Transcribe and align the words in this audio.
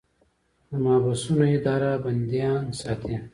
د 0.69 0.71
محبسونو 0.85 1.43
اداره 1.57 1.91
بندیان 2.03 2.63
ساتي 2.79 3.15